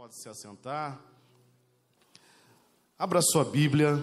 [0.00, 0.98] pode se assentar.
[2.98, 4.02] Abra sua Bíblia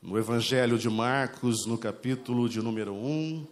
[0.00, 3.46] no Evangelho de Marcos, no capítulo de número 1.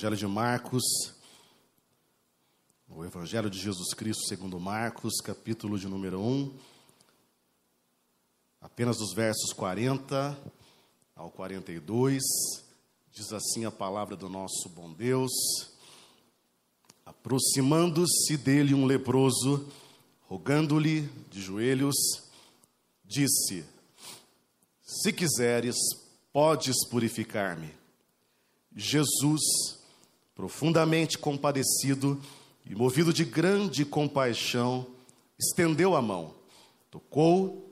[0.00, 0.82] Evangelho de Marcos,
[2.88, 6.58] o Evangelho de Jesus Cristo segundo Marcos, capítulo de número 1,
[8.62, 10.38] apenas dos versos 40
[11.14, 12.22] ao 42,
[13.12, 15.30] diz assim a palavra do nosso bom Deus:
[17.04, 19.68] Aproximando-se dele um leproso,
[20.22, 21.96] rogando-lhe de joelhos,
[23.04, 23.66] disse:
[24.82, 25.76] Se quiseres,
[26.32, 27.70] podes purificar-me.
[28.74, 29.79] Jesus,
[30.40, 32.18] profundamente compadecido
[32.64, 34.86] e movido de grande compaixão,
[35.38, 36.32] estendeu a mão,
[36.90, 37.70] tocou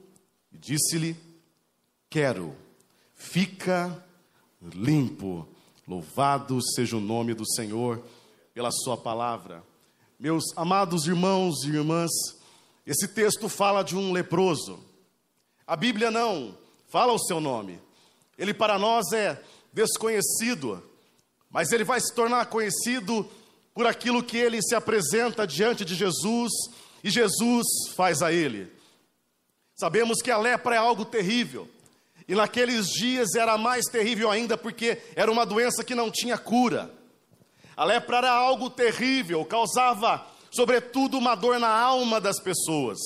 [0.53, 1.17] e disse-lhe:
[2.11, 2.55] Quero,
[3.15, 4.05] fica
[4.61, 5.49] limpo.
[5.87, 8.05] Louvado seja o nome do Senhor
[8.53, 9.65] pela Sua palavra.
[10.21, 12.11] Meus amados irmãos e irmãs,
[12.87, 14.79] esse texto fala de um leproso.
[15.67, 16.55] A Bíblia não
[16.89, 17.81] fala o seu nome.
[18.37, 20.83] Ele para nós é desconhecido,
[21.51, 23.29] mas ele vai se tornar conhecido
[23.75, 26.53] por aquilo que ele se apresenta diante de Jesus
[27.03, 28.71] e Jesus faz a ele.
[29.77, 31.69] Sabemos que a lepra é algo terrível,
[32.27, 36.93] e naqueles dias era mais terrível ainda porque era uma doença que não tinha cura.
[37.77, 42.99] A lepra era algo terrível, causava, sobretudo, uma dor na alma das pessoas.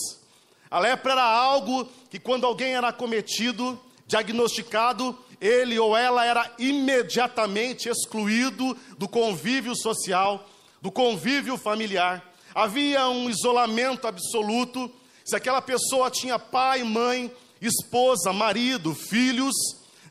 [0.71, 7.89] A lepra era algo que, quando alguém era cometido, diagnosticado, ele ou ela era imediatamente
[7.89, 10.49] excluído do convívio social,
[10.81, 12.25] do convívio familiar.
[12.55, 14.89] Havia um isolamento absoluto.
[15.25, 19.55] Se aquela pessoa tinha pai, mãe, esposa, marido, filhos,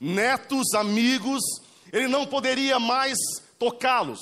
[0.01, 1.41] netos, amigos,
[1.93, 3.17] ele não poderia mais
[3.57, 4.19] tocá-los,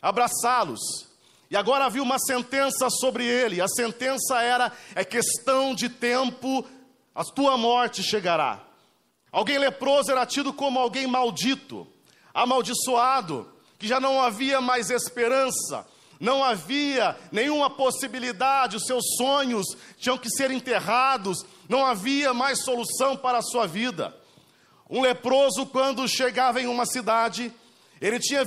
[0.00, 1.08] abraçá-los.
[1.50, 3.60] E agora havia uma sentença sobre ele.
[3.60, 6.64] A sentença era: é questão de tempo,
[7.12, 8.67] a tua morte chegará.
[9.30, 11.86] Alguém leproso era tido como alguém maldito,
[12.32, 15.86] amaldiçoado, que já não havia mais esperança,
[16.18, 19.66] não havia nenhuma possibilidade, os seus sonhos
[19.98, 24.14] tinham que ser enterrados, não havia mais solução para a sua vida.
[24.90, 27.52] Um leproso, quando chegava em uma cidade,
[28.00, 28.44] ele tinha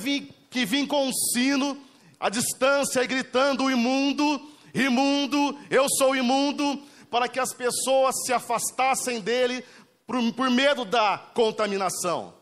[0.49, 1.77] que vir com um sino,
[2.19, 4.41] à distância, e gritando: imundo,
[4.73, 9.63] imundo, eu sou imundo, para que as pessoas se afastassem dele,
[10.05, 12.33] por, por medo da contaminação.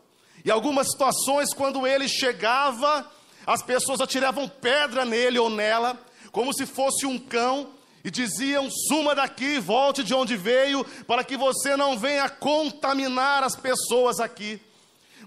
[0.44, 3.10] E algumas situações, quando ele chegava,
[3.46, 5.98] as pessoas atiravam pedra nele ou nela,
[6.32, 7.70] como se fosse um cão,
[8.04, 13.56] e diziam: suma daqui, volte de onde veio, para que você não venha contaminar as
[13.56, 14.60] pessoas aqui.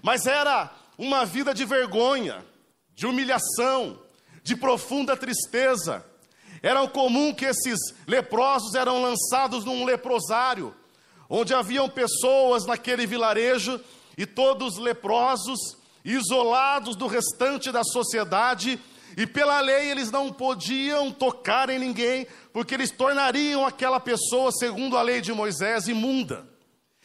[0.02, 2.44] Mas era uma vida de vergonha,
[2.94, 3.98] de humilhação,
[4.42, 6.04] de profunda tristeza.
[6.62, 10.74] Era comum que esses leprosos eram lançados num leprosário
[11.28, 13.80] onde haviam pessoas naquele vilarejo
[14.16, 18.78] e todos leprosos, isolados do restante da sociedade,
[19.16, 24.96] e pela lei eles não podiam tocar em ninguém, porque eles tornariam aquela pessoa, segundo
[24.96, 26.46] a lei de Moisés, imunda.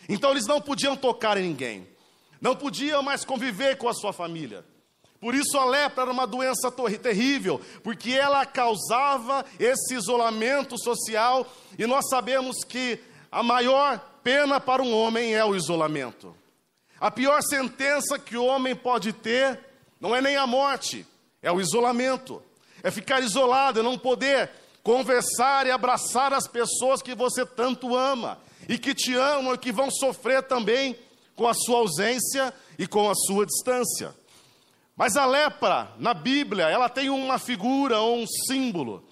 [0.07, 1.87] Então eles não podiam tocar em ninguém,
[2.41, 4.65] não podiam mais conviver com a sua família.
[5.19, 11.45] Por isso a lepra era uma doença terrível, porque ela causava esse isolamento social,
[11.77, 12.99] e nós sabemos que
[13.31, 16.35] a maior pena para um homem é o isolamento.
[16.99, 19.59] A pior sentença que o homem pode ter
[19.99, 21.05] não é nem a morte,
[21.41, 22.41] é o isolamento.
[22.81, 24.49] É ficar isolado, é não poder
[24.81, 29.71] conversar e abraçar as pessoas que você tanto ama e que te amam e que
[29.71, 30.97] vão sofrer também
[31.35, 34.15] com a sua ausência e com a sua distância.
[34.95, 39.03] Mas a lepra, na Bíblia, ela tem uma figura ou um símbolo.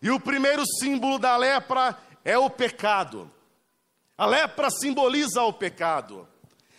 [0.00, 3.30] E o primeiro símbolo da lepra é o pecado.
[4.22, 6.28] A lepra simboliza o pecado.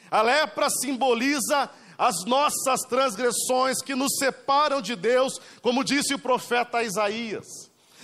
[0.09, 6.81] A lepra simboliza as nossas transgressões que nos separam de Deus, como disse o profeta
[6.81, 7.45] Isaías.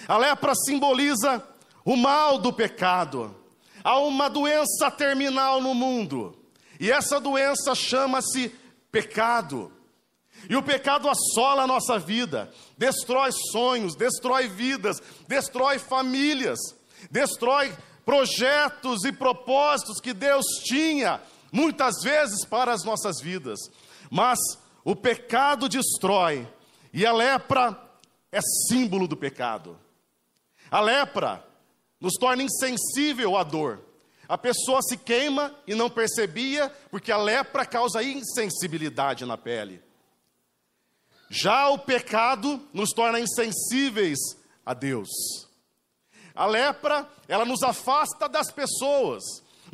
[0.10, 1.42] A lepra simboliza
[1.86, 3.34] o mal do pecado.
[3.82, 6.38] Há uma doença terminal no mundo,
[6.78, 8.54] e essa doença chama-se
[8.92, 9.72] pecado.
[10.50, 16.60] E o pecado assola a nossa vida, destrói sonhos, destrói vidas, destrói famílias,
[17.10, 17.74] destrói
[18.10, 21.22] projetos e propósitos que Deus tinha
[21.52, 23.60] muitas vezes para as nossas vidas.
[24.10, 24.40] Mas
[24.84, 26.52] o pecado destrói,
[26.92, 27.80] e a lepra
[28.32, 29.80] é símbolo do pecado.
[30.72, 31.46] A lepra
[32.02, 33.80] nos torna insensível à dor.
[34.28, 39.84] A pessoa se queima e não percebia, porque a lepra causa insensibilidade na pele.
[41.30, 44.18] Já o pecado nos torna insensíveis
[44.66, 45.49] a Deus.
[46.40, 49.22] A lepra, ela nos afasta das pessoas,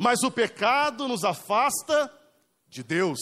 [0.00, 2.12] mas o pecado nos afasta
[2.68, 3.20] de Deus.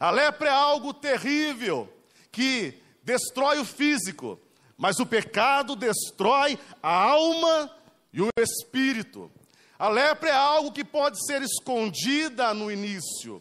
[0.00, 1.88] A lepra é algo terrível
[2.32, 4.40] que destrói o físico,
[4.76, 7.70] mas o pecado destrói a alma
[8.12, 9.30] e o espírito.
[9.78, 13.40] A lepra é algo que pode ser escondida no início,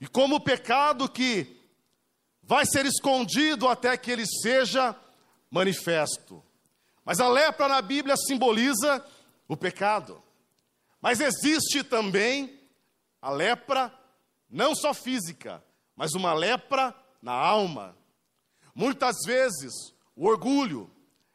[0.00, 1.60] e como o pecado que
[2.42, 4.96] vai ser escondido até que ele seja
[5.50, 6.42] manifesto.
[7.04, 9.04] Mas a lepra na Bíblia simboliza
[9.48, 10.22] o pecado.
[11.00, 12.60] Mas existe também
[13.20, 13.92] a lepra,
[14.48, 15.62] não só física,
[15.96, 17.96] mas uma lepra na alma.
[18.74, 19.72] Muitas vezes,
[20.16, 20.90] o orgulho,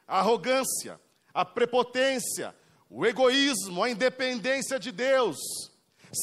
[0.07, 0.99] a arrogância,
[1.33, 2.55] a prepotência,
[2.89, 5.37] o egoísmo, a independência de Deus,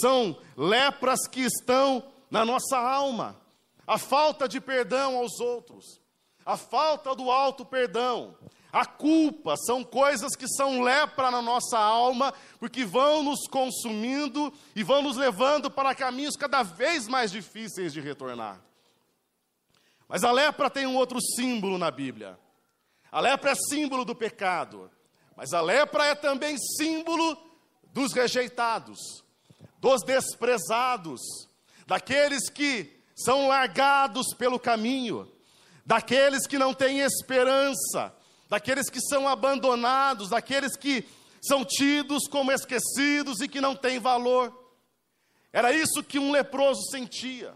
[0.01, 3.41] são lepras que estão na nossa alma.
[3.87, 6.01] A falta de perdão aos outros,
[6.45, 8.35] a falta do alto perdão,
[8.75, 14.83] a culpa são coisas que são lepra na nossa alma, porque vão nos consumindo e
[14.83, 18.61] vão nos levando para caminhos cada vez mais difíceis de retornar.
[20.09, 22.37] Mas a lepra tem um outro símbolo na Bíblia.
[23.13, 24.91] A lepra é símbolo do pecado,
[25.37, 27.39] mas a lepra é também símbolo
[27.93, 28.99] dos rejeitados,
[29.79, 31.21] dos desprezados,
[31.87, 35.31] daqueles que são largados pelo caminho,
[35.87, 38.13] daqueles que não têm esperança,
[38.55, 41.05] daqueles que são abandonados, daqueles que
[41.43, 44.57] são tidos como esquecidos e que não têm valor.
[45.53, 47.53] Era isso que um leproso sentia.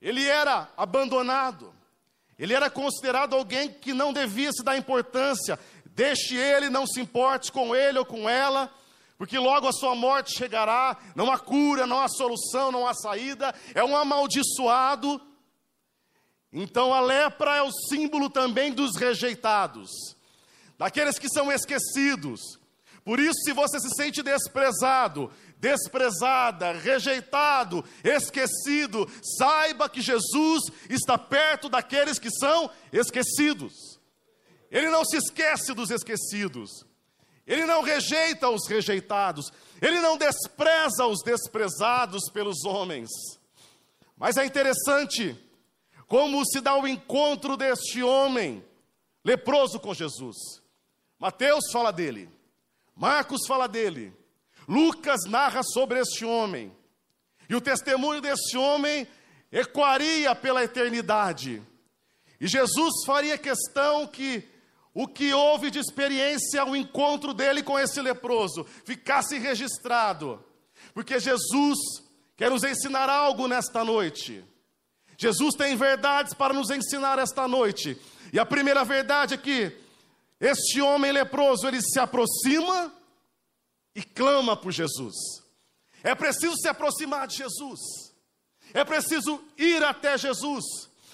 [0.00, 1.74] Ele era abandonado,
[2.38, 7.50] ele era considerado alguém que não devia se dar importância, deixe ele, não se importe
[7.50, 8.72] com ele ou com ela,
[9.16, 13.52] porque logo a sua morte chegará, não há cura, não há solução, não há saída,
[13.74, 15.20] é um amaldiçoado
[16.52, 19.90] então a lepra é o símbolo também dos rejeitados,
[20.78, 22.40] daqueles que são esquecidos.
[23.04, 31.68] Por isso, se você se sente desprezado, desprezada, rejeitado, esquecido, saiba que Jesus está perto
[31.68, 33.72] daqueles que são esquecidos.
[34.70, 36.70] Ele não se esquece dos esquecidos,
[37.46, 43.08] ele não rejeita os rejeitados, ele não despreza os desprezados pelos homens.
[44.16, 45.34] Mas é interessante
[46.08, 48.64] como se dá o encontro deste homem
[49.22, 50.36] leproso com Jesus.
[51.18, 52.30] Mateus fala dele,
[52.96, 54.16] Marcos fala dele,
[54.66, 56.74] Lucas narra sobre este homem,
[57.48, 59.06] e o testemunho deste homem
[59.52, 61.62] ecoaria pela eternidade.
[62.40, 64.48] E Jesus faria questão que
[64.94, 70.42] o que houve de experiência ao encontro dele com esse leproso ficasse registrado,
[70.94, 71.78] porque Jesus
[72.36, 74.44] quer nos ensinar algo nesta noite.
[75.18, 78.00] Jesus tem verdades para nos ensinar esta noite.
[78.32, 79.76] E a primeira verdade é que
[80.40, 82.92] este homem leproso, ele se aproxima
[83.94, 85.14] e clama por Jesus.
[86.04, 87.80] É preciso se aproximar de Jesus.
[88.72, 90.64] É preciso ir até Jesus.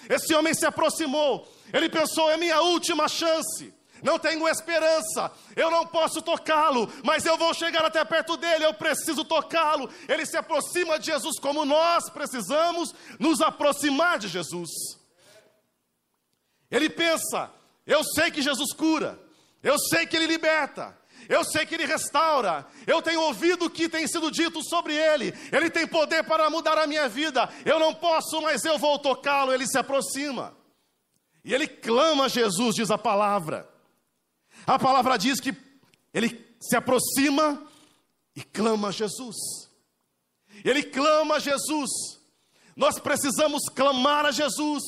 [0.08, 1.50] Esse homem se aproximou.
[1.72, 3.74] Ele pensou: é minha última chance
[4.04, 8.75] não tenho esperança, eu não posso tocá-lo, mas eu vou chegar até perto dele, eu
[8.75, 9.88] preciso tocá-lo.
[10.06, 14.70] Ele se aproxima de Jesus como nós precisamos nos aproximar de Jesus.
[16.70, 17.50] Ele pensa:
[17.87, 19.18] eu sei que Jesus cura,
[19.62, 20.94] eu sei que ele liberta,
[21.26, 22.66] eu sei que Ele restaura.
[22.87, 25.32] Eu tenho ouvido o que tem sido dito sobre Ele.
[25.50, 27.49] Ele tem poder para mudar a minha vida.
[27.64, 29.50] Eu não posso, mas eu vou tocá-lo.
[29.50, 30.54] Ele se aproxima.
[31.42, 33.74] E ele clama a Jesus, diz a palavra.
[34.66, 35.54] A palavra diz que
[36.12, 37.62] ele se aproxima
[38.35, 39.37] e clama a Jesus.
[40.64, 41.90] Ele clama a Jesus.
[42.76, 44.83] Nós precisamos clamar a Jesus.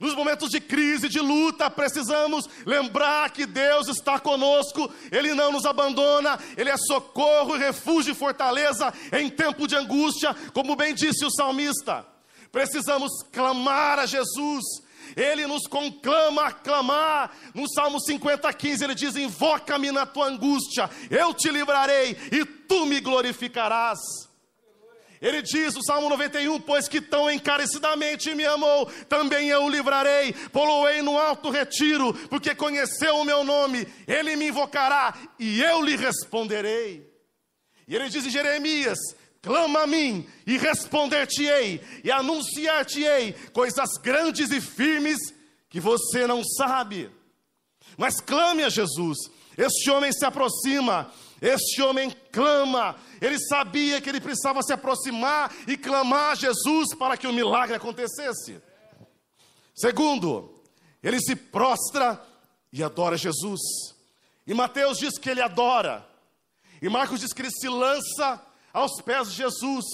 [0.00, 5.64] Nos momentos de crise, de luta, precisamos lembrar que Deus está conosco, Ele não nos
[5.64, 11.30] abandona, Ele é socorro, refúgio e fortaleza em tempo de angústia, como bem disse o
[11.30, 12.04] salmista.
[12.50, 14.64] Precisamos clamar a Jesus,
[15.16, 17.30] ele nos conclama a clamar.
[17.54, 22.86] No Salmo 50, 15, ele diz: Invoca-me na tua angústia, eu te livrarei e tu
[22.86, 23.98] me glorificarás.
[25.24, 30.34] Ele diz no Salmo 91: Pois que tão encarecidamente me amou, também eu o livrarei,
[30.52, 35.96] poloei no alto retiro, porque conheceu o meu nome, ele me invocará e eu lhe
[35.96, 37.10] responderei.
[37.88, 38.98] E ele diz em Jeremias
[39.44, 45.18] clama a mim e responder-te-ei e anunciar-te-ei coisas grandes e firmes
[45.68, 47.10] que você não sabe.
[47.98, 49.18] Mas clame a Jesus.
[49.56, 52.96] Este homem se aproxima, este homem clama.
[53.20, 57.76] Ele sabia que ele precisava se aproximar e clamar a Jesus para que o milagre
[57.76, 58.60] acontecesse.
[59.74, 60.54] Segundo,
[61.02, 62.20] ele se prostra
[62.72, 63.60] e adora Jesus.
[64.46, 66.08] E Mateus diz que ele adora.
[66.80, 68.40] E Marcos diz que ele se lança
[68.74, 69.84] aos pés de Jesus.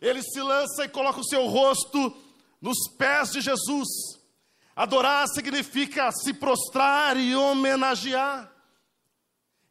[0.00, 2.16] Ele se lança e coloca o seu rosto
[2.60, 3.88] nos pés de Jesus.
[4.74, 8.50] Adorar significa se prostrar e homenagear,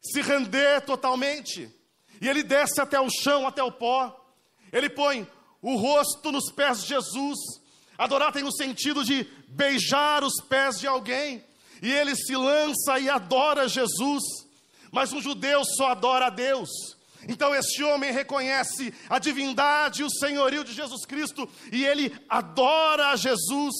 [0.00, 1.68] se render totalmente.
[2.20, 4.14] E ele desce até o chão, até o pó.
[4.72, 5.26] Ele põe
[5.60, 7.38] o rosto nos pés de Jesus.
[7.96, 11.42] Adorar tem o sentido de beijar os pés de alguém.
[11.82, 14.22] E ele se lança e adora Jesus.
[14.92, 16.97] Mas um judeu só adora a Deus.
[17.26, 23.08] Então este homem reconhece a divindade e o senhorio de Jesus Cristo e ele adora
[23.08, 23.74] a Jesus.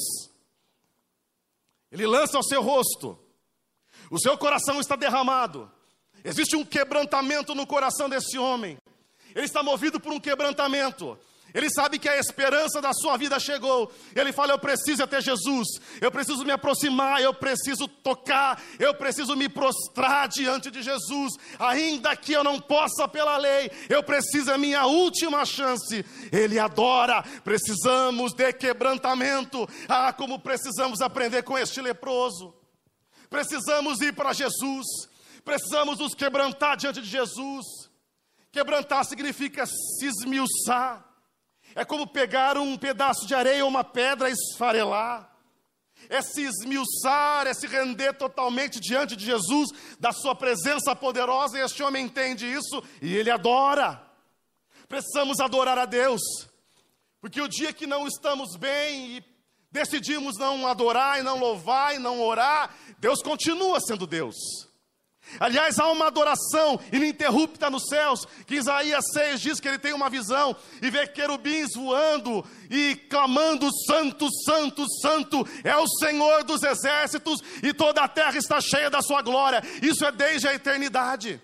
[1.91, 3.19] Ele lança o seu rosto,
[4.11, 5.71] o seu coração está derramado,
[6.23, 8.77] existe um quebrantamento no coração desse homem,
[9.35, 11.19] ele está movido por um quebrantamento,
[11.59, 13.93] ele sabe que a esperança da sua vida chegou.
[14.15, 15.67] Ele fala: Eu preciso até Jesus,
[16.01, 22.15] eu preciso me aproximar, eu preciso tocar, eu preciso me prostrar diante de Jesus, ainda
[22.15, 26.07] que eu não possa pela lei, eu preciso, é a minha última chance.
[26.31, 29.69] Ele adora, precisamos de quebrantamento.
[29.89, 32.55] Ah, como precisamos aprender com este leproso.
[33.29, 34.87] Precisamos ir para Jesus,
[35.45, 37.67] precisamos nos quebrantar diante de Jesus.
[38.53, 41.09] Quebrantar significa se esmiuçar
[41.79, 45.33] é como pegar um pedaço de areia ou uma pedra e esfarelar.
[46.09, 49.69] É se esmiuçar, é se render totalmente diante de Jesus,
[49.99, 54.03] da sua presença poderosa, e este homem entende isso e ele adora.
[54.89, 56.21] Precisamos adorar a Deus,
[57.21, 59.25] porque o dia que não estamos bem e
[59.71, 64.35] decidimos não adorar e não louvar e não orar, Deus continua sendo Deus.
[65.39, 70.09] Aliás, há uma adoração ininterrupta nos céus, que Isaías 6 diz que ele tem uma
[70.09, 77.41] visão e vê querubins voando e clamando: Santo, Santo, Santo é o Senhor dos exércitos
[77.63, 79.63] e toda a terra está cheia da sua glória.
[79.83, 81.41] Isso é desde a eternidade.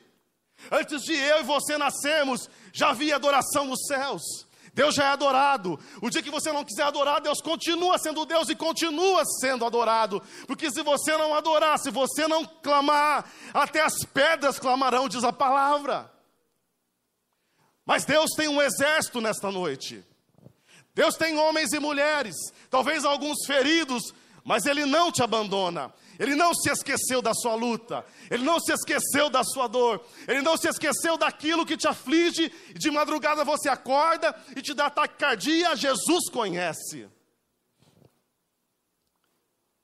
[0.71, 4.44] Antes de eu e você nascermos, já havia adoração nos céus.
[4.75, 5.79] Deus já é adorado.
[6.03, 10.21] O dia que você não quiser adorar, Deus continua sendo Deus e continua sendo adorado.
[10.47, 15.33] Porque se você não adorar, se você não clamar, até as pedras clamarão, diz a
[15.33, 16.13] palavra.
[17.87, 20.05] Mas Deus tem um exército nesta noite.
[20.93, 22.37] Deus tem homens e mulheres,
[22.71, 24.15] talvez alguns feridos,
[24.45, 25.93] mas Ele não te abandona.
[26.19, 30.43] Ele não se esqueceu da sua luta, ele não se esqueceu da sua dor, ele
[30.43, 34.87] não se esqueceu daquilo que te aflige, e de madrugada você acorda e te dá
[34.87, 37.09] ataque cardíaco, Jesus conhece.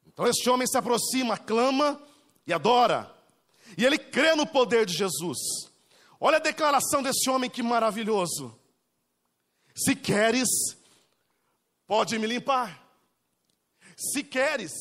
[0.07, 2.00] Então este homem se aproxima, clama
[2.47, 3.12] e adora,
[3.76, 5.38] e ele crê no poder de Jesus.
[6.21, 8.57] Olha a declaração desse homem que maravilhoso.
[9.75, 10.49] Se queres,
[11.87, 12.79] pode me limpar.
[14.00, 14.73] Se queres,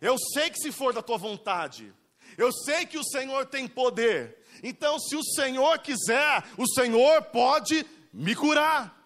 [0.00, 1.92] eu sei que se for da tua vontade,
[2.36, 4.38] eu sei que o Senhor tem poder.
[4.62, 8.96] Então, se o Senhor quiser, o Senhor pode me curar.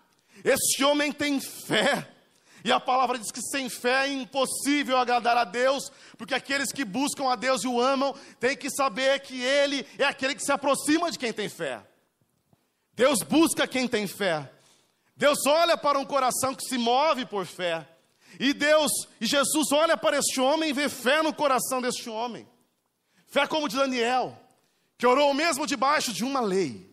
[0.45, 2.09] Este homem tem fé.
[2.65, 6.85] E a palavra diz que sem fé é impossível agradar a Deus, porque aqueles que
[6.85, 10.53] buscam a Deus e o amam têm que saber que Ele é aquele que se
[10.53, 11.83] aproxima de quem tem fé.
[12.95, 14.49] Deus busca quem tem fé.
[15.17, 17.87] Deus olha para um coração que se move por fé.
[18.39, 22.49] E Deus, e Jesus olha para este homem e vê fé no coração deste homem.
[23.27, 24.39] Fé como de Daniel,
[24.99, 26.91] que orou mesmo debaixo de uma lei,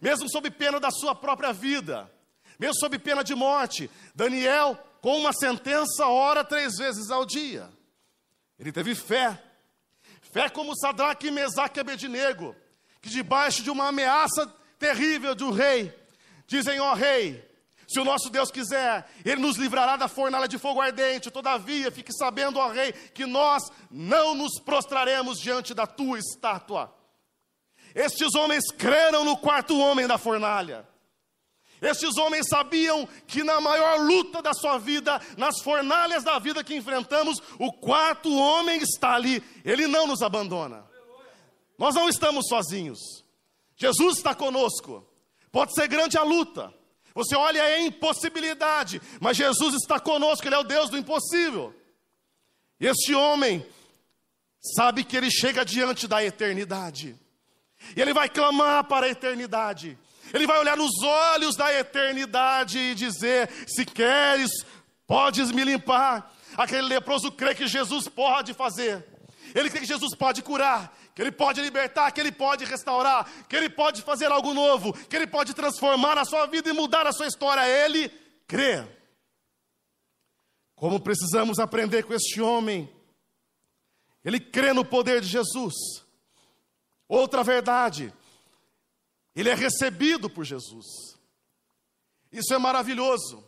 [0.00, 2.10] mesmo sob pena da sua própria vida,
[2.58, 3.90] mesmo sob pena de morte.
[4.14, 7.70] Daniel, com uma sentença, ora três vezes ao dia.
[8.58, 9.42] Ele teve fé.
[10.20, 12.54] Fé como Sadraque, Mesaque e Abednego,
[13.00, 14.46] que debaixo de uma ameaça
[14.78, 15.92] terrível um rei,
[16.46, 17.49] dizem, ó rei,
[17.90, 21.28] se o nosso Deus quiser, Ele nos livrará da fornalha de fogo ardente.
[21.28, 26.94] Todavia, fique sabendo, ó Rei, que nós não nos prostraremos diante da tua estátua.
[27.92, 30.88] Estes homens creram no quarto homem da fornalha.
[31.82, 36.76] Estes homens sabiam que na maior luta da sua vida, nas fornalhas da vida que
[36.76, 40.86] enfrentamos, o quarto homem está ali, ele não nos abandona.
[41.76, 43.00] Nós não estamos sozinhos.
[43.74, 45.04] Jesus está conosco.
[45.50, 46.72] Pode ser grande a luta,
[47.24, 51.74] você olha a impossibilidade, mas Jesus está conosco, Ele é o Deus do impossível.
[52.80, 53.64] Este homem
[54.74, 57.14] sabe que ele chega diante da eternidade,
[57.94, 59.98] e ele vai clamar para a eternidade.
[60.32, 64.50] Ele vai olhar nos olhos da eternidade e dizer: Se queres,
[65.06, 66.32] podes me limpar.
[66.56, 69.04] Aquele leproso crê que Jesus pode fazer.
[69.54, 73.54] Ele crê que Jesus pode curar, que Ele pode libertar, que Ele pode restaurar, que
[73.54, 77.12] Ele pode fazer algo novo, que Ele pode transformar a sua vida e mudar a
[77.12, 77.68] sua história.
[77.68, 78.08] Ele
[78.46, 78.88] crê.
[80.74, 82.90] Como precisamos aprender com este homem?
[84.24, 85.74] Ele crê no poder de Jesus.
[87.06, 88.10] Outra verdade,
[89.36, 91.18] ele é recebido por Jesus.
[92.32, 93.44] Isso é maravilhoso.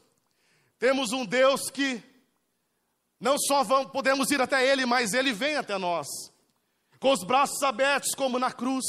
[0.78, 2.02] Temos um Deus que
[3.18, 6.06] não só vamos, podemos ir até Ele, mas Ele vem até nós,
[7.02, 8.84] com os braços abertos, como na cruz.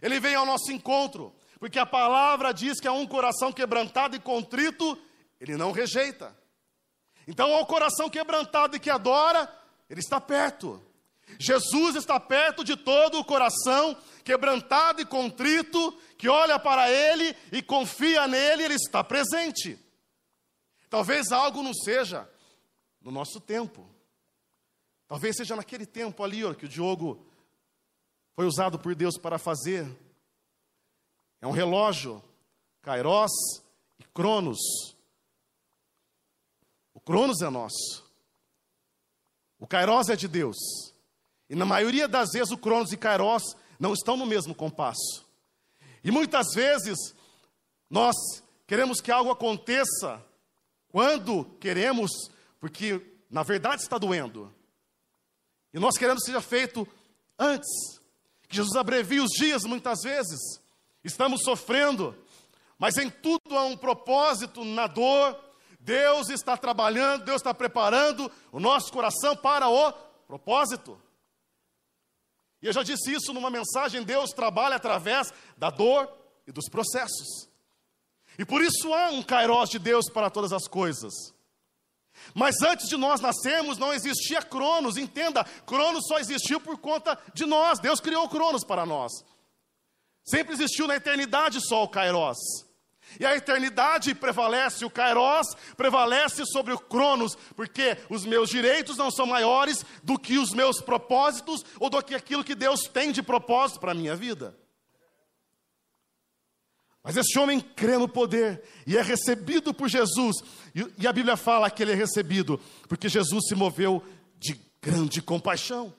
[0.00, 4.18] Ele vem ao nosso encontro, porque a palavra diz que é um coração quebrantado e
[4.18, 4.98] contrito,
[5.38, 6.34] Ele não rejeita.
[7.28, 9.54] Então, ao coração quebrantado e que adora,
[9.90, 10.82] Ele está perto.
[11.38, 17.60] Jesus está perto de todo o coração quebrantado e contrito, que olha para Ele e
[17.60, 19.78] confia nele, Ele está presente.
[20.88, 22.26] Talvez algo não seja
[23.02, 23.86] no nosso tempo.
[25.06, 27.25] Talvez seja naquele tempo ali ó, que o Diogo
[28.36, 29.90] foi usado por Deus para fazer.
[31.40, 32.22] É um relógio,
[32.82, 33.32] Kairos
[33.98, 34.58] e Cronos.
[36.92, 38.04] O Cronos é nosso.
[39.58, 40.56] O Kairos é de Deus.
[41.48, 45.24] E na maioria das vezes o Cronos e Kairos não estão no mesmo compasso.
[46.04, 47.14] E muitas vezes
[47.88, 48.14] nós
[48.66, 50.22] queremos que algo aconteça
[50.88, 52.10] quando queremos
[52.60, 53.00] porque
[53.30, 54.54] na verdade está doendo.
[55.72, 56.86] E nós queremos que seja feito
[57.38, 58.05] antes.
[58.56, 60.40] Jesus abrevie os dias muitas vezes.
[61.04, 62.16] Estamos sofrendo,
[62.78, 65.38] mas em tudo há um propósito na dor.
[65.78, 69.92] Deus está trabalhando, Deus está preparando o nosso coração para o
[70.26, 71.00] propósito.
[72.60, 76.10] E eu já disse isso numa mensagem: Deus trabalha através da dor
[76.46, 77.48] e dos processos.
[78.38, 81.12] E por isso há um kairós de Deus para todas as coisas.
[82.34, 87.46] Mas antes de nós nascermos não existia Cronos, entenda, Cronos só existiu por conta de
[87.46, 89.12] nós, Deus criou Cronos para nós.
[90.24, 92.38] Sempre existiu na eternidade só o Kairos.
[93.20, 99.10] E a eternidade prevalece, o Kairos prevalece sobre o Cronos, porque os meus direitos não
[99.10, 103.22] são maiores do que os meus propósitos ou do que aquilo que Deus tem de
[103.22, 104.56] propósito para a minha vida.
[107.06, 110.38] Mas esse homem crê no poder e é recebido por Jesus.
[110.74, 114.04] E, a Bíblia fala que ele é recebido porque Jesus se moveu
[114.40, 115.94] de grande compaixão.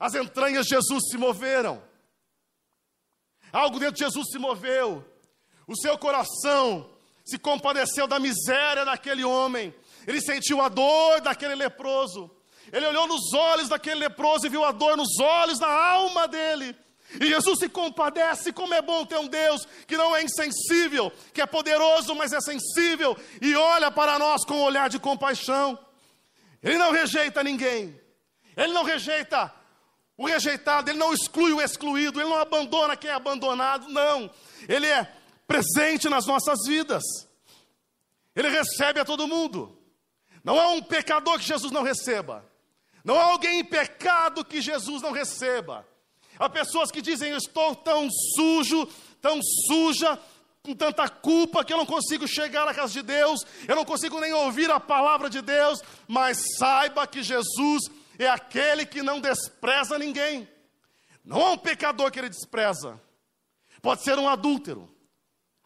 [0.00, 1.82] As entranhas de Jesus se moveram.
[3.52, 5.04] Algo dentro de Jesus se moveu.
[5.66, 6.88] O seu coração
[7.22, 9.74] se compadeceu da miséria daquele homem.
[10.06, 12.30] Ele sentiu a dor daquele leproso.
[12.72, 16.74] Ele olhou nos olhos daquele leproso e viu a dor nos olhos, na alma dele.
[17.20, 21.40] E Jesus se compadece, como é bom ter um Deus que não é insensível, que
[21.40, 25.78] é poderoso, mas é sensível e olha para nós com um olhar de compaixão.
[26.62, 27.98] Ele não rejeita ninguém,
[28.56, 29.52] ele não rejeita
[30.18, 34.30] o rejeitado, ele não exclui o excluído, ele não abandona quem é abandonado, não.
[34.68, 35.10] Ele é
[35.46, 37.02] presente nas nossas vidas,
[38.36, 39.78] ele recebe a todo mundo.
[40.44, 42.44] Não há um pecador que Jesus não receba,
[43.02, 45.86] não há alguém em pecado que Jesus não receba.
[46.38, 48.86] Há pessoas que dizem: Eu estou tão sujo,
[49.20, 50.18] tão suja,
[50.62, 54.20] com tanta culpa que eu não consigo chegar na casa de Deus, eu não consigo
[54.20, 57.84] nem ouvir a palavra de Deus, mas saiba que Jesus
[58.18, 60.48] é aquele que não despreza ninguém.
[61.24, 63.00] Não há um pecador que ele despreza.
[63.80, 64.88] Pode ser um adúltero,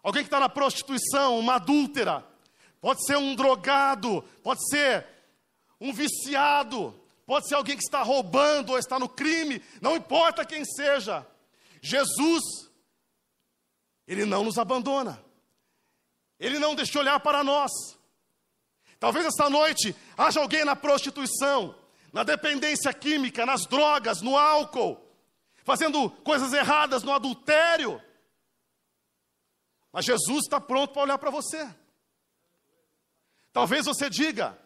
[0.02, 2.24] alguém que está na prostituição, uma adúltera,
[2.80, 5.06] pode ser um drogado, pode ser
[5.80, 6.94] um viciado,
[7.32, 11.26] pode ser alguém que está roubando ou está no crime, não importa quem seja.
[11.80, 12.42] Jesus,
[14.06, 15.18] Ele não nos abandona,
[16.38, 17.72] Ele não deixa olhar para nós.
[19.00, 21.74] Talvez esta noite haja alguém na prostituição,
[22.12, 25.02] na dependência química, nas drogas, no álcool,
[25.64, 27.98] fazendo coisas erradas no adultério.
[29.90, 31.66] Mas Jesus está pronto para olhar para você.
[33.54, 34.58] Talvez você diga,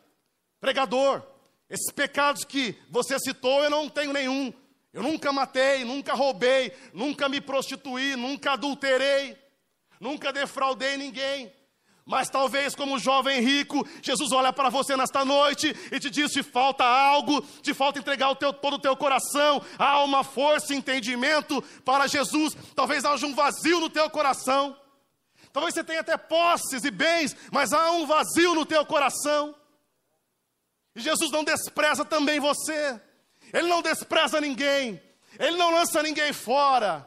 [0.59, 1.36] pregador,
[1.69, 4.53] esses pecados que você citou, eu não tenho nenhum.
[4.93, 9.37] Eu nunca matei, nunca roubei, nunca me prostituí, nunca adulterei,
[10.01, 11.53] nunca defraudei ninguém.
[12.07, 16.41] Mas talvez, como jovem rico, Jesus olha para você nesta noite e te diz: te
[16.41, 19.61] falta algo, te falta entregar o teu, todo o teu coração,
[20.05, 22.57] uma força entendimento para Jesus.
[22.77, 24.77] Talvez haja um vazio no teu coração.
[25.53, 29.53] Talvez você tenha até posses e bens, mas há um vazio no teu coração.
[30.97, 32.99] E Jesus não despreza também você.
[33.53, 35.01] Ele não despreza ninguém.
[35.39, 37.07] Ele não lança ninguém fora.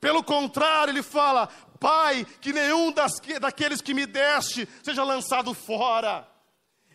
[0.00, 1.46] Pelo contrário, ele fala:
[1.78, 6.28] Pai, que nenhum das, daqueles que me deste seja lançado fora.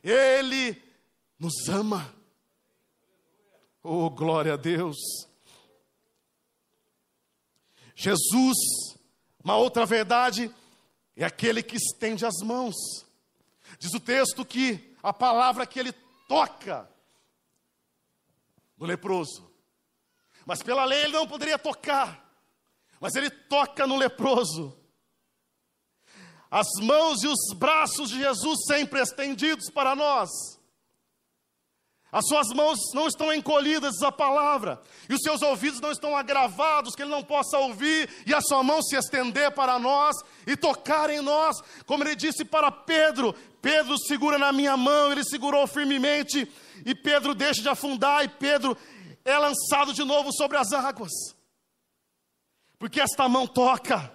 [0.04, 0.80] Ele
[1.40, 2.14] nos ama.
[3.82, 4.98] Oh, glória a Deus.
[7.96, 8.58] Jesus,
[9.42, 10.54] uma outra verdade,
[11.16, 12.76] é aquele que estende as mãos.
[13.80, 15.94] Diz o texto que a palavra que ele
[16.28, 16.90] toca
[18.78, 19.52] no leproso.
[20.46, 22.24] Mas pela lei ele não poderia tocar.
[23.00, 24.78] Mas ele toca no leproso.
[26.50, 30.30] As mãos e os braços de Jesus sempre estendidos para nós.
[32.16, 36.96] As suas mãos não estão encolhidas à palavra, e os seus ouvidos não estão agravados,
[36.96, 40.16] que ele não possa ouvir, e a sua mão se estender para nós
[40.48, 45.26] e tocar em nós, como ele disse para Pedro: Pedro segura na minha mão, ele
[45.26, 46.50] segurou firmemente,
[46.86, 48.78] e Pedro deixa de afundar, e Pedro
[49.26, 51.12] é lançado de novo sobre as águas,
[52.80, 54.10] porque esta mão toca,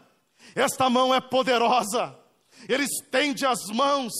[0.55, 2.19] esta mão é poderosa,
[2.67, 4.15] ele estende as mãos.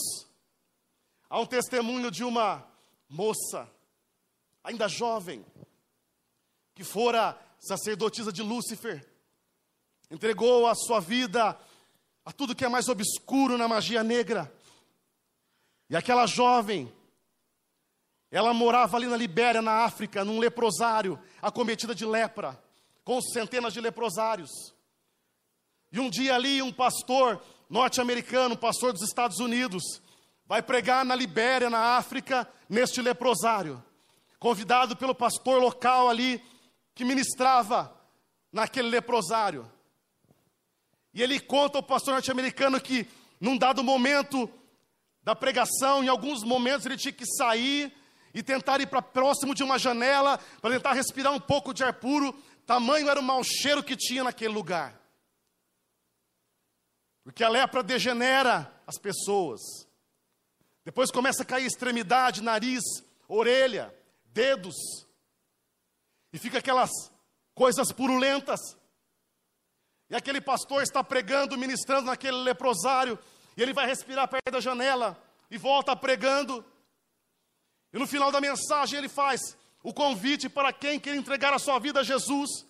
[1.31, 2.69] Há um testemunho de uma
[3.11, 3.69] moça,
[4.63, 5.45] ainda jovem,
[6.75, 9.05] que fora sacerdotisa de Lúcifer,
[10.09, 11.59] entregou a sua vida
[12.25, 14.51] a tudo que é mais obscuro na magia negra.
[15.89, 16.91] E aquela jovem,
[18.31, 22.63] ela morava ali na Libéria, na África, num leprosário, acometida de lepra,
[23.05, 24.51] com centenas de leprosários.
[25.91, 30.01] E um dia ali, um pastor norte-americano, um pastor dos Estados Unidos,
[30.51, 33.81] vai pregar na Libéria, na África, neste leprosário,
[34.37, 36.43] convidado pelo pastor local ali,
[36.93, 37.97] que ministrava
[38.51, 39.71] naquele leprosário.
[41.15, 43.09] E ele conta ao pastor norte-americano que,
[43.41, 44.51] num dado momento
[45.23, 47.97] da pregação, em alguns momentos ele tinha que sair
[48.35, 51.93] e tentar ir para próximo de uma janela para tentar respirar um pouco de ar
[51.93, 52.35] puro,
[52.67, 55.01] tamanho era o mau cheiro que tinha naquele lugar.
[57.23, 59.89] Porque a lepra degenera as pessoas.
[60.91, 62.83] Depois começa a cair extremidade, nariz,
[63.29, 64.75] orelha, dedos.
[66.33, 66.91] E fica aquelas
[67.55, 68.59] coisas purulentas.
[70.09, 73.17] E aquele pastor está pregando, ministrando naquele leprosário,
[73.57, 75.17] e ele vai respirar perto da janela
[75.49, 76.65] e volta pregando.
[77.93, 81.79] E no final da mensagem ele faz o convite para quem quer entregar a sua
[81.79, 82.67] vida a Jesus.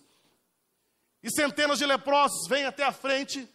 [1.23, 3.49] E centenas de leprosos vêm até a frente.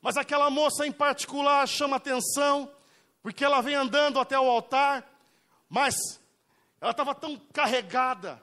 [0.00, 2.74] Mas aquela moça em particular chama atenção
[3.26, 5.04] porque ela vem andando até o altar,
[5.68, 5.96] mas
[6.80, 8.40] ela estava tão carregada,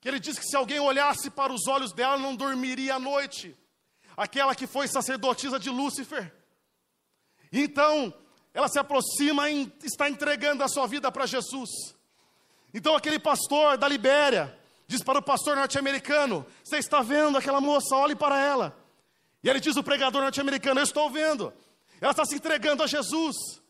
[0.00, 3.56] que ele disse que se alguém olhasse para os olhos dela, não dormiria à noite.
[4.16, 6.34] Aquela que foi sacerdotisa de Lúcifer.
[7.52, 8.12] Então,
[8.52, 11.70] ela se aproxima e está entregando a sua vida para Jesus.
[12.74, 17.94] Então, aquele pastor da Libéria diz para o pastor norte-americano: Você está vendo aquela moça?
[17.94, 18.76] Olhe para ela.
[19.40, 21.52] E ele diz: O pregador norte-americano, eu estou vendo.
[22.00, 23.62] Ela está se entregando a Jesus.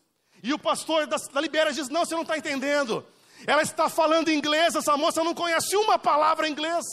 [0.45, 3.03] E o pastor da, da diz: Não, você não está entendendo.
[3.47, 6.85] Ela está falando inglês, essa moça não conhece uma palavra inglês.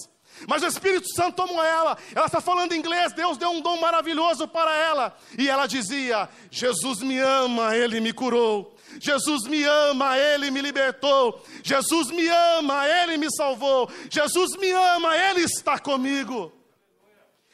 [0.49, 4.49] Mas o Espírito Santo tomou ela, ela está falando inglês, Deus deu um dom maravilhoso
[4.49, 5.15] para ela.
[5.39, 8.75] E ela dizia: Jesus me ama, Ele me curou.
[8.99, 11.45] Jesus me ama, Ele me libertou.
[11.63, 13.91] Jesus me ama, Ele me salvou.
[14.09, 16.51] Jesus me ama, Ele está comigo.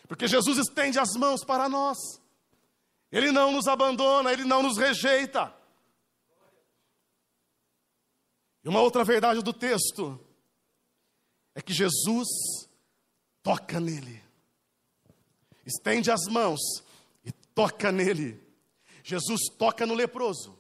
[0.07, 1.99] Porque Jesus estende as mãos para nós.
[3.11, 5.58] Ele não nos abandona, Ele não nos rejeita.
[8.65, 10.19] E uma outra verdade do texto
[11.55, 12.29] é que Jesus
[13.43, 14.23] toca nele,
[15.65, 16.61] estende as mãos
[17.25, 18.41] e toca nele.
[19.03, 20.59] Jesus toca no leproso.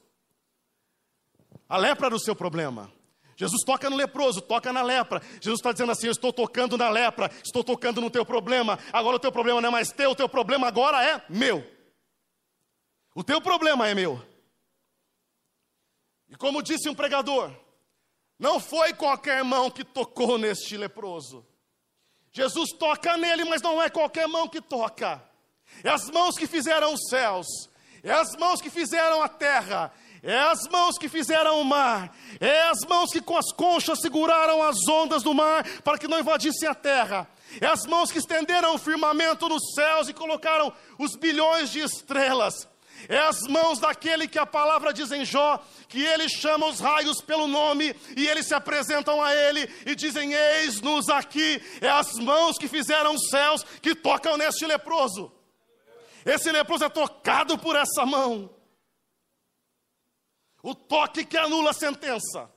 [1.68, 2.90] A lepra era o seu problema.
[3.36, 5.22] Jesus toca no leproso, toca na lepra.
[5.40, 8.78] Jesus está dizendo assim: Eu estou tocando na lepra, estou tocando no teu problema.
[8.92, 11.64] Agora o teu problema não é mais teu, o teu problema agora é meu.
[13.14, 14.20] O teu problema é meu.
[16.28, 17.54] E como disse um pregador,
[18.38, 21.44] não foi qualquer mão que tocou neste leproso.
[22.30, 25.22] Jesus toca nele, mas não é qualquer mão que toca.
[25.82, 27.46] É as mãos que fizeram os céus,
[28.02, 32.62] é as mãos que fizeram a terra, é as mãos que fizeram o mar, é
[32.62, 36.68] as mãos que com as conchas seguraram as ondas do mar para que não invadissem
[36.68, 37.28] a terra,
[37.60, 42.68] é as mãos que estenderam o firmamento nos céus e colocaram os bilhões de estrelas,
[43.06, 47.20] é as mãos daquele que a palavra diz em Jó, que ele chama os raios
[47.20, 51.62] pelo nome e eles se apresentam a ele e dizem: Eis-nos aqui.
[51.80, 55.30] É as mãos que fizeram os céus que tocam neste leproso.
[56.24, 58.50] Esse leproso é tocado por essa mão.
[60.62, 62.50] O toque que anula a sentença,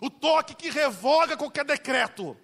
[0.00, 2.36] o toque que revoga qualquer decreto,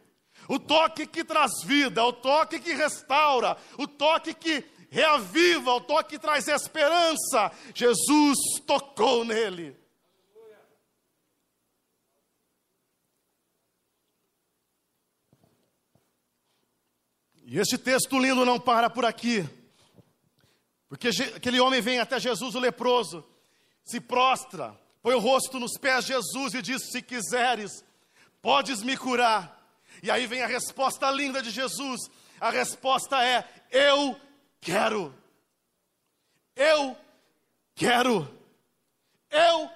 [0.49, 6.19] o toque que traz vida, o toque que restaura, o toque que reaviva, o toque
[6.19, 7.53] traz esperança.
[7.75, 9.77] Jesus tocou nele.
[17.51, 19.49] E este texto lindo não para por aqui.
[20.87, 23.25] Porque aquele homem vem até Jesus, o leproso,
[23.85, 27.83] se prostra, põe o rosto nos pés de Jesus e diz: Se quiseres,
[28.43, 29.59] podes me curar.
[30.03, 32.11] E aí vem a resposta linda de Jesus.
[32.39, 34.19] A resposta é: Eu
[34.61, 35.15] quero.
[36.55, 36.97] Eu
[37.75, 38.29] quero.
[39.31, 39.71] Eu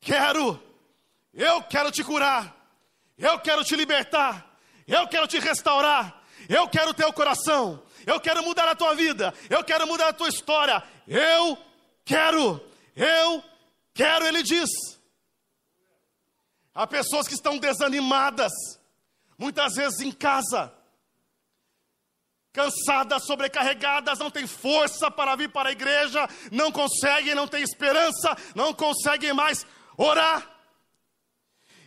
[0.00, 0.62] quero.
[1.32, 2.54] Eu quero te curar.
[3.16, 4.58] Eu quero te libertar.
[4.86, 6.22] Eu quero te restaurar.
[6.48, 7.82] Eu quero o teu coração.
[8.06, 9.32] Eu quero mudar a tua vida.
[9.48, 10.82] Eu quero mudar a tua história.
[11.06, 11.58] Eu
[12.04, 12.60] quero.
[12.94, 13.42] Eu
[13.92, 14.68] quero, ele diz.
[16.74, 18.50] Há pessoas que estão desanimadas,
[19.38, 20.72] muitas vezes em casa,
[22.54, 28.34] cansadas, sobrecarregadas, não têm força para vir para a igreja, não conseguem, não têm esperança,
[28.54, 30.48] não conseguem mais orar.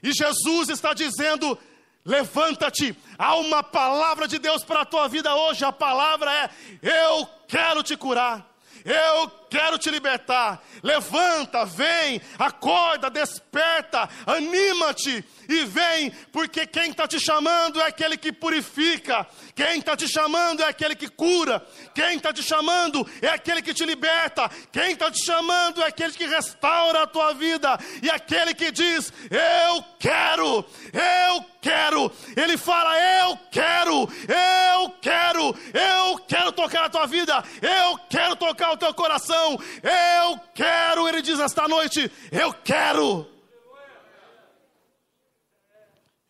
[0.04, 1.58] E Jesus está dizendo:
[2.06, 5.64] Levanta-te, há uma palavra de Deus para a tua vida hoje.
[5.64, 6.50] A palavra é:
[6.84, 8.46] Eu quero te curar.
[8.84, 10.62] Eu quero te libertar.
[10.84, 18.32] Levanta, vem, acorda, desperta, anima-te e vem, porque quem está te chamando é aquele que
[18.32, 23.62] purifica, quem está te chamando é aquele que cura, quem está te chamando é aquele
[23.62, 28.10] que te liberta, quem está te chamando é aquele que restaura a tua vida, e
[28.10, 32.12] aquele que diz: Eu quero, eu quero.
[32.36, 38.72] Ele fala: Eu quero, eu quero, eu quero tocar a tua vida, eu quero tocar
[38.72, 39.37] o teu coração,
[39.84, 41.08] eu quero.
[41.08, 43.28] Ele diz esta noite: Eu quero.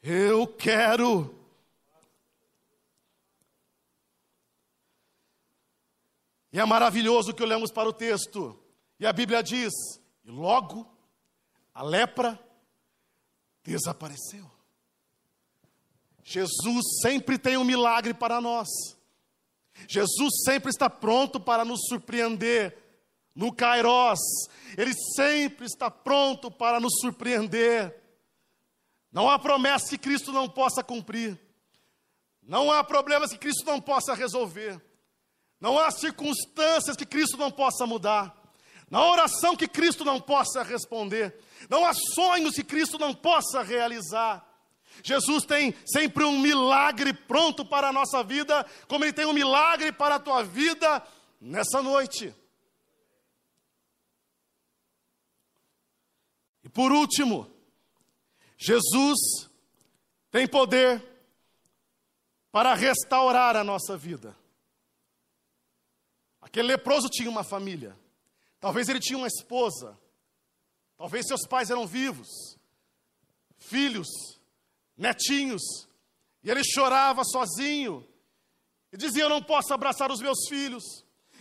[0.01, 1.35] Eu quero.
[6.51, 8.57] E é maravilhoso que olhamos para o texto,
[8.99, 9.73] e a Bíblia diz:
[10.23, 10.89] e logo
[11.73, 12.39] a lepra
[13.63, 14.49] desapareceu.
[16.23, 18.67] Jesus sempre tem um milagre para nós.
[19.87, 22.86] Jesus sempre está pronto para nos surpreender
[23.37, 24.19] no Kairós.
[24.75, 27.95] Ele sempre está pronto para nos surpreender.
[29.11, 31.39] Não há promessa que Cristo não possa cumprir.
[32.41, 34.81] Não há problemas que Cristo não possa resolver.
[35.61, 38.35] Não há circunstâncias que Cristo não possa mudar.
[38.89, 41.39] Não há oração que Cristo não possa responder.
[41.69, 44.45] Não há sonhos que Cristo não possa realizar.
[45.03, 49.91] Jesus tem sempre um milagre pronto para a nossa vida, como Ele tem um milagre
[49.91, 51.03] para a tua vida
[51.39, 52.33] nessa noite.
[56.77, 57.51] Por último,
[58.55, 59.17] Jesus
[60.29, 61.03] tem poder
[62.51, 64.37] para restaurar a nossa vida.
[66.39, 67.97] Aquele leproso tinha uma família,
[68.59, 69.97] talvez ele tinha uma esposa,
[70.95, 72.27] talvez seus pais eram vivos,
[73.57, 74.07] filhos,
[74.95, 75.63] netinhos,
[76.43, 78.07] e ele chorava sozinho,
[78.93, 80.83] e dizia: Eu não posso abraçar os meus filhos,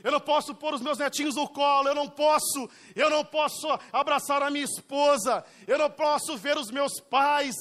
[0.06, 3.66] eu não posso pôr os meus netinhos no colo, eu não posso, eu não posso
[3.92, 7.56] abraçar a minha esposa, eu não posso ver os meus pais,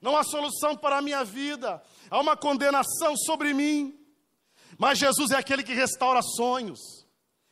[0.00, 3.94] não há solução para a minha vida, há uma condenação sobre mim.
[4.78, 6.80] Mas Jesus é aquele que restaura sonhos,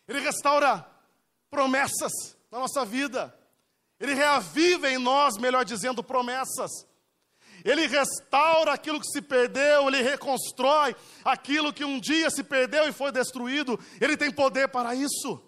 [0.08, 0.82] Ele restaura
[1.50, 3.38] promessas na nossa vida,
[4.00, 6.70] Ele reaviva em nós, melhor dizendo, promessas.
[7.64, 10.94] Ele restaura aquilo que se perdeu, ele reconstrói
[11.24, 13.78] aquilo que um dia se perdeu e foi destruído.
[14.00, 15.40] Ele tem poder para isso.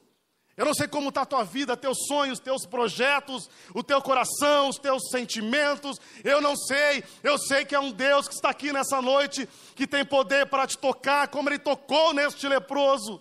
[0.56, 4.68] Eu não sei como está a tua vida, teus sonhos, teus projetos, o teu coração,
[4.68, 5.98] os teus sentimentos.
[6.22, 7.02] Eu não sei.
[7.24, 10.66] Eu sei que é um Deus que está aqui nessa noite, que tem poder para
[10.66, 13.20] te tocar, como Ele tocou neste leproso.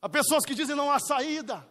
[0.00, 1.66] Há pessoas que dizem não há saída.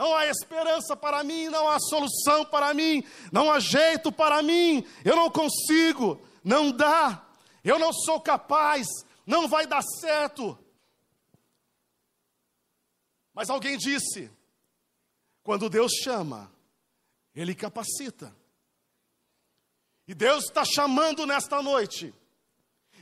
[0.00, 4.82] Não há esperança para mim, não há solução para mim, não há jeito para mim,
[5.04, 7.22] eu não consigo, não dá,
[7.62, 8.86] eu não sou capaz,
[9.26, 10.58] não vai dar certo.
[13.34, 14.30] Mas alguém disse:
[15.42, 16.50] quando Deus chama,
[17.34, 18.34] Ele capacita.
[20.08, 22.14] E Deus está chamando nesta noite,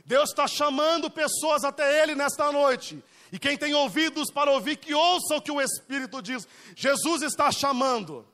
[0.03, 4.93] Deus está chamando pessoas até Ele nesta noite, e quem tem ouvidos para ouvir, que
[4.93, 6.47] ouça o que o Espírito diz.
[6.75, 8.27] Jesus está chamando.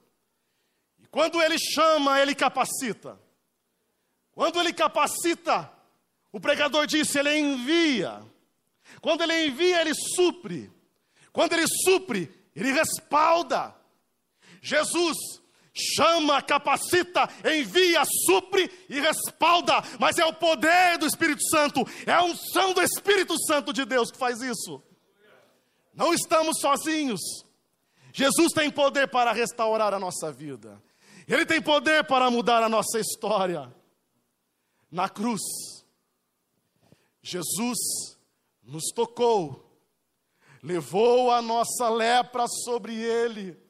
[0.99, 3.19] E quando ele chama, ele capacita.
[4.31, 5.71] Quando ele capacita,
[6.31, 8.21] o pregador disse, ele envia.
[9.01, 10.71] Quando ele envia, ele supre.
[11.31, 13.75] Quando ele supre, ele respalda.
[14.61, 15.17] Jesus
[15.75, 22.23] chama, capacita, envia, supre e respalda, mas é o poder do Espírito Santo, é a
[22.23, 24.81] unção do Espírito Santo de Deus que faz isso.
[25.93, 27.19] Não estamos sozinhos.
[28.13, 30.81] Jesus tem poder para restaurar a nossa vida,
[31.27, 33.73] Ele tem poder para mudar a nossa história.
[34.89, 35.41] Na cruz,
[37.21, 37.77] Jesus
[38.63, 39.77] nos tocou,
[40.63, 43.64] levou a nossa lepra sobre Ele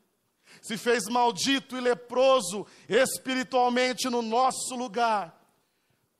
[0.65, 5.39] se fez maldito e leproso espiritualmente no nosso lugar,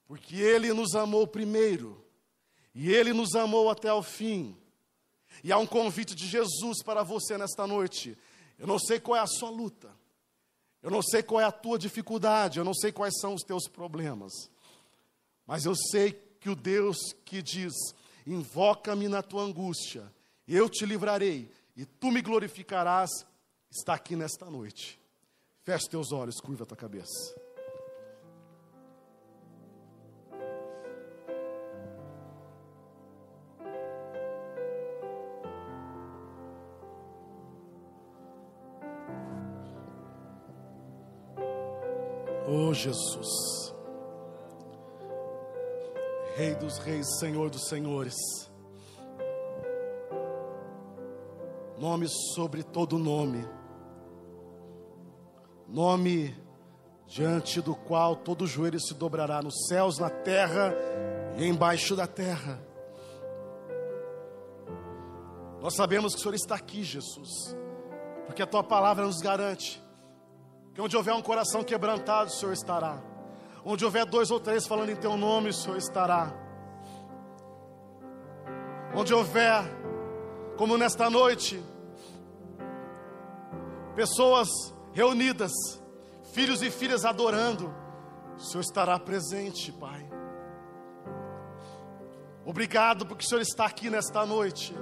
[0.06, 2.06] porque Ele nos amou primeiro,
[2.74, 4.56] e Ele nos amou até o fim.
[5.44, 8.16] E há um convite de Jesus para você nesta noite.
[8.60, 9.90] Eu não sei qual é a sua luta,
[10.84, 13.68] eu não sei qual é a tua dificuldade, eu não sei quais são os teus
[13.68, 14.32] problemas,
[15.48, 17.74] mas eu sei que o Deus que diz:
[18.28, 20.14] invoca-me na tua angústia,
[20.48, 23.10] eu te livrarei e tu me glorificarás
[23.72, 25.00] está aqui nesta noite.
[25.64, 27.36] Feche teus olhos, curva tua cabeça.
[42.48, 43.74] Oh Jesus,
[46.36, 48.16] Rei dos Reis, Senhor dos Senhores.
[51.78, 53.48] Nome sobre todo nome,
[55.68, 56.36] nome
[57.08, 60.74] diante do qual todo joelho se dobrará nos céus, na terra
[61.38, 62.62] e embaixo da terra.
[65.62, 67.56] Nós sabemos que o Senhor está aqui, Jesus,
[68.26, 69.84] porque a tua palavra nos garante
[70.76, 73.02] que onde houver um coração quebrantado, o Senhor estará.
[73.64, 76.34] Onde houver dois ou três falando em teu nome, o Senhor estará.
[78.94, 79.64] Onde houver,
[80.58, 81.62] como nesta noite,
[83.96, 84.48] pessoas
[84.94, 85.52] reunidas,
[86.34, 87.74] filhos e filhas adorando,
[88.36, 90.10] o Senhor estará presente, Pai.
[92.46, 94.74] Obrigado porque o Senhor está aqui nesta noite.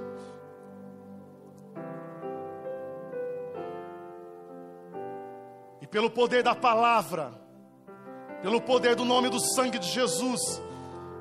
[5.80, 7.32] E pelo poder da palavra,
[8.42, 10.62] pelo poder do nome do sangue de Jesus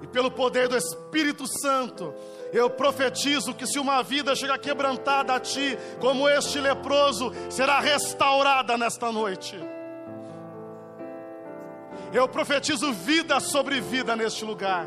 [0.03, 2.13] e pelo poder do Espírito Santo,
[2.51, 8.77] eu profetizo que se uma vida chega quebrantada a ti, como este leproso, será restaurada
[8.77, 9.57] nesta noite.
[12.11, 14.85] Eu profetizo vida sobre vida neste lugar.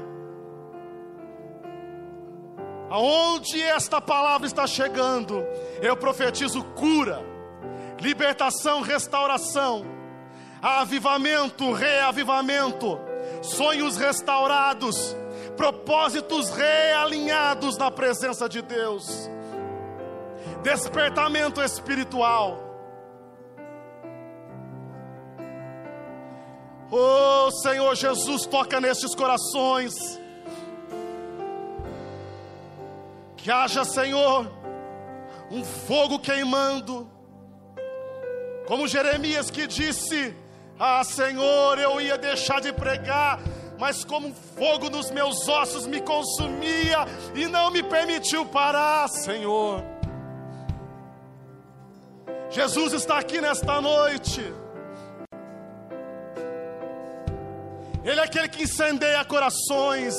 [2.90, 5.42] Aonde esta palavra está chegando,
[5.80, 7.24] eu profetizo cura,
[7.98, 9.84] libertação, restauração,
[10.60, 13.00] avivamento, reavivamento,
[13.42, 15.16] sonhos restaurados
[15.56, 19.28] propósitos realinhados na presença de Deus,
[20.62, 22.62] despertamento espiritual.
[26.90, 29.94] Oh Senhor Jesus, toca nestes corações.
[33.36, 34.50] Que haja, Senhor,
[35.50, 37.10] um fogo queimando,
[38.66, 40.34] como Jeremias que disse:
[40.78, 43.40] Ah, Senhor, eu ia deixar de pregar,
[43.78, 49.82] mas como um fogo nos meus ossos me consumia e não me permitiu parar, Senhor.
[52.50, 54.52] Jesus está aqui nesta noite.
[58.04, 60.14] Ele é aquele que incendeia corações,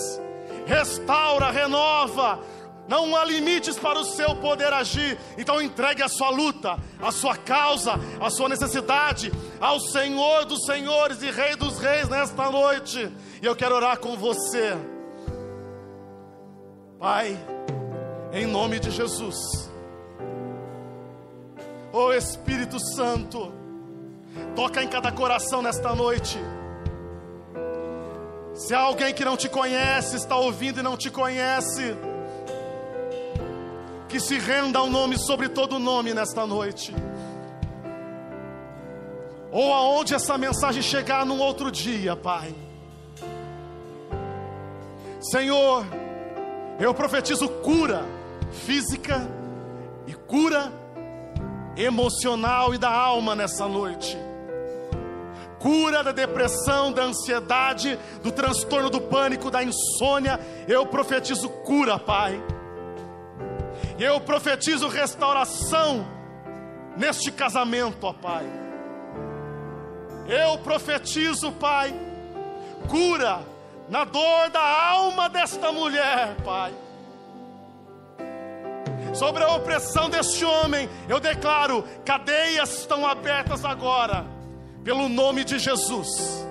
[0.66, 2.40] restaura, renova,
[2.88, 5.18] não há limites para o seu poder agir.
[5.38, 11.22] Então entregue a sua luta, a sua causa, a sua necessidade ao Senhor dos Senhores
[11.22, 13.12] e Rei dos Reis nesta noite.
[13.42, 14.76] E eu quero orar com você.
[17.00, 17.38] Pai,
[18.34, 19.36] em nome de Jesus.
[21.92, 23.52] Oh Espírito Santo,
[24.56, 26.38] toca em cada coração nesta noite.
[28.54, 31.96] Se há alguém que não te conhece, está ouvindo e não te conhece,
[34.08, 36.94] que se renda ao nome sobre todo nome nesta noite.
[39.52, 42.54] Ou aonde essa mensagem chegar num outro dia, Pai.
[45.20, 45.86] Senhor,
[46.80, 48.06] eu profetizo cura
[48.52, 49.28] física
[50.06, 50.72] e cura
[51.76, 54.18] emocional e da alma nessa noite.
[55.60, 60.40] Cura da depressão, da ansiedade, do transtorno do pânico, da insônia.
[60.68, 62.42] Eu profetizo cura, Pai
[64.04, 66.08] eu profetizo restauração
[66.96, 68.46] neste casamento, ó Pai.
[70.28, 71.94] Eu profetizo, Pai,
[72.90, 73.40] cura
[73.90, 76.74] na dor da alma desta mulher, Pai.
[79.14, 84.26] Sobre a opressão deste homem, eu declaro: cadeias estão abertas agora,
[84.84, 86.46] pelo nome de Jesus.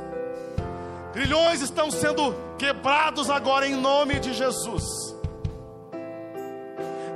[1.13, 5.16] Grilhões estão sendo quebrados agora em nome de Jesus.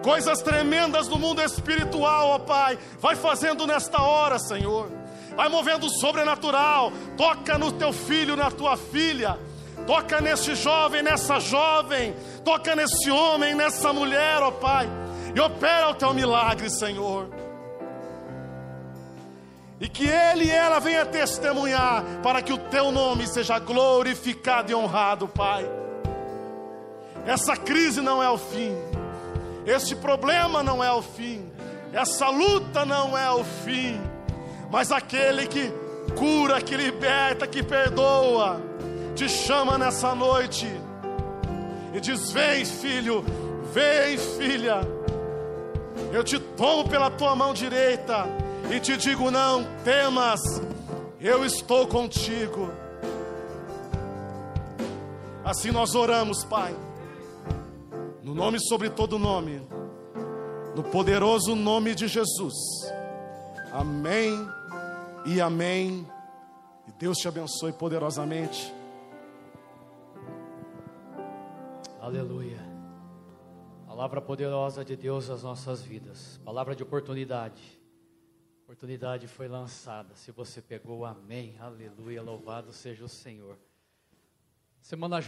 [0.03, 4.90] Coisas tremendas no mundo espiritual, ó Pai, vai fazendo nesta hora, Senhor.
[5.36, 6.92] Vai movendo o sobrenatural.
[7.16, 9.38] Toca no teu filho, na tua filha.
[9.86, 12.14] Toca nesse jovem, nessa jovem.
[12.44, 14.88] Toca nesse homem, nessa mulher, ó Pai.
[15.34, 17.40] E opera o teu milagre, Senhor
[19.80, 24.74] e que ele e ela venha testemunhar para que o teu nome seja glorificado e
[24.74, 25.66] honrado, Pai.
[27.26, 28.76] Essa crise não é o fim,
[29.67, 31.51] este problema não é o fim,
[31.93, 34.01] essa luta não é o fim,
[34.71, 35.73] mas aquele que
[36.17, 38.61] cura, que liberta, que perdoa,
[39.15, 40.67] te chama nessa noite
[41.93, 43.25] e diz: Vem, filho,
[43.73, 44.81] vem, filha,
[46.13, 48.27] eu te tomo pela tua mão direita
[48.71, 50.41] e te digo: não temas,
[51.21, 52.71] eu estou contigo.
[55.45, 56.75] Assim nós oramos, Pai,
[58.23, 59.61] no nome sobre todo nome,
[60.77, 62.55] no poderoso nome de Jesus.
[63.73, 64.35] Amém
[65.27, 66.07] e amém.
[66.89, 68.73] E Deus te abençoe poderosamente.
[72.01, 72.59] Aleluia.
[73.87, 76.41] Palavra poderosa de Deus às nossas vidas.
[76.45, 77.81] Palavra de oportunidade
[78.71, 80.14] oportunidade foi lançada.
[80.14, 83.59] Se você pegou, amém, aleluia, louvado seja o Senhor.
[84.81, 85.21] Semana